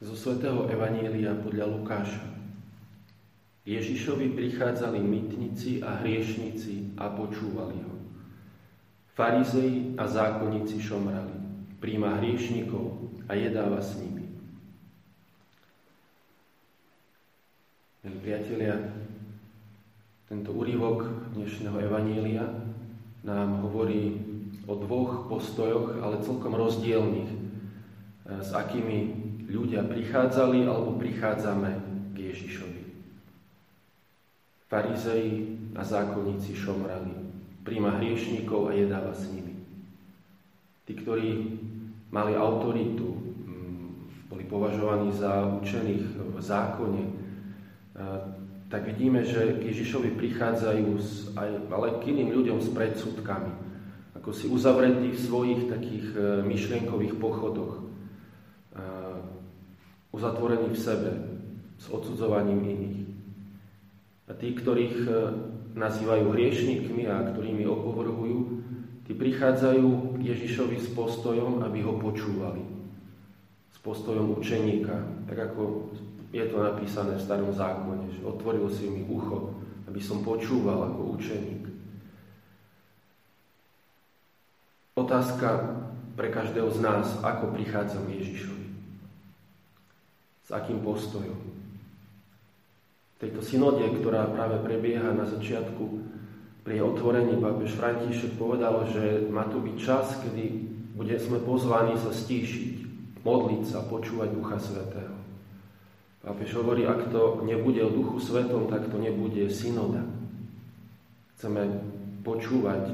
[0.00, 2.24] Zo svätého Evanília podľa Lukáša.
[3.68, 7.94] Ježišovi prichádzali mytnici a hriešnici a počúvali ho.
[9.12, 11.36] Farizei a zákonníci šomrali.
[11.84, 14.24] Príjma hriešnikov a jedáva s nimi.
[18.00, 18.80] Milí priatelia,
[20.32, 22.48] tento úryvok dnešného Evanília
[23.20, 24.16] nám hovorí
[24.64, 27.32] o dvoch postojoch, ale celkom rozdielných,
[28.40, 31.70] s akými ľudia prichádzali alebo prichádzame
[32.14, 32.82] k Ježišovi.
[34.70, 37.10] Farizei a zákonníci šomrali,
[37.66, 39.58] príjma hriešníkov a jedáva s nimi.
[40.86, 41.58] Tí, ktorí
[42.14, 43.86] mali autoritu, mm,
[44.30, 47.02] boli považovaní za učených v zákone,
[48.70, 50.88] tak vidíme, že k Ježišovi prichádzajú
[51.34, 53.52] aj, ale k iným ľuďom s predsudkami,
[54.14, 57.90] ako si uzavretí v svojich takých e, myšlienkových pochodoch
[60.10, 61.10] uzatvorení v sebe,
[61.80, 63.00] s odsudzovaním iných.
[64.30, 65.10] A tí, ktorých e,
[65.74, 68.38] nazývajú hriešnikmi a ktorými opovrhujú,
[69.06, 72.62] tí prichádzajú k Ježišovi s postojom, aby ho počúvali.
[73.70, 75.90] S postojom učeníka, tak ako
[76.30, 79.56] je to napísané v starom zákone, že otvoril si mi ucho,
[79.90, 81.62] aby som počúval ako učeník.
[84.94, 85.80] Otázka
[86.14, 88.59] pre každého z nás, ako prichádzam Ježišovi
[90.50, 91.38] s akým postojom.
[93.14, 95.86] V tejto synode, ktorá práve prebieha na začiatku,
[96.66, 100.66] pri otvorení pápež František povedal, že má tu byť čas, kedy
[100.98, 102.82] bude, sme pozvaní sa stíšiť,
[103.22, 105.14] modliť sa, počúvať Ducha Svetého.
[106.20, 110.02] Pápež hovorí, ak to nebude o Duchu Svetom, tak to nebude synoda.
[111.38, 111.64] Chceme
[112.26, 112.92] počúvať,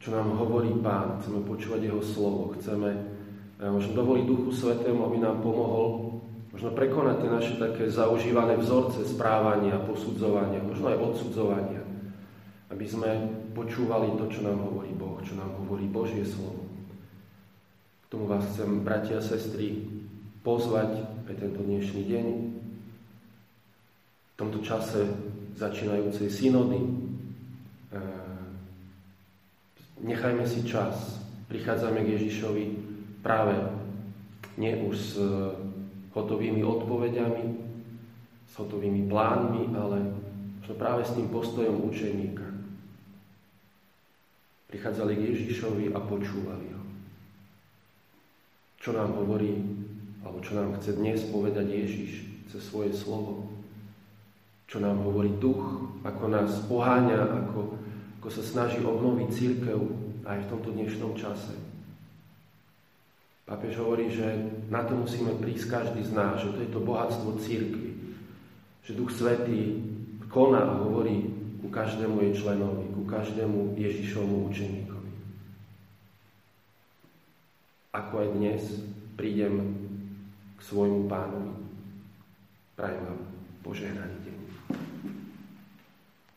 [0.00, 5.18] čo nám hovorí Pán, chceme počúvať Jeho slovo, chceme eh, možno dovoliť Duchu Svetému, aby
[5.18, 6.20] nám pomohol
[6.60, 11.80] Možno prekonať tie naše také zaužívané vzorce správania, posudzovania, možno aj odsudzovania.
[12.68, 13.08] Aby sme
[13.56, 16.68] počúvali to, čo nám hovorí Boh, čo nám hovorí Božie slovo.
[18.04, 19.88] K tomu vás chcem, bratia a sestry,
[20.44, 21.00] pozvať
[21.32, 22.26] aj tento dnešný deň.
[24.20, 25.08] V tomto čase
[25.56, 26.76] začínajúcej synody.
[26.76, 26.88] E,
[30.04, 31.24] nechajme si čas.
[31.48, 32.64] Prichádzame k Ježišovi
[33.24, 33.56] práve
[34.60, 35.16] nie už s
[36.14, 37.44] hotovými odpovediami,
[38.50, 39.98] s hotovými plánmi, ale
[40.58, 42.46] možno práve s tým postojom učeníka.
[44.70, 46.82] Prichádzali k Ježišovi a počúvali ho.
[48.78, 49.54] Čo nám hovorí,
[50.22, 52.10] alebo čo nám chce dnes povedať Ježiš
[52.50, 53.50] cez svoje slovo.
[54.70, 57.74] Čo nám hovorí duch, ako nás poháňa, ako,
[58.22, 59.78] ako sa snaží obnoviť církev
[60.22, 61.54] aj v tomto dnešnom čase.
[63.50, 64.22] Pápež hovorí, že
[64.70, 67.98] na to musíme prísť každý z nás, že to je to bohatstvo církvy.
[68.86, 69.82] Že Duch Svetý
[70.30, 71.26] koná a hovorí
[71.58, 75.12] ku každému jej členovi, ku každému Ježišovmu učeníkovi.
[77.90, 78.62] Ako aj dnes
[79.18, 79.74] prídem
[80.54, 81.50] k svojmu pánovi.
[82.78, 83.20] Prajem vám
[83.66, 84.39] požehnaný deň.